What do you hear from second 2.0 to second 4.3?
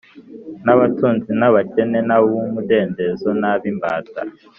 n’ab’umudendezo n’ab’imbata,